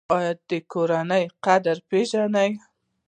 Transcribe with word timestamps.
ایا 0.15 0.31
د 0.49 0.51
کورنۍ 0.71 1.23
قدر 1.45 1.77
پیژنئ؟ 1.89 2.51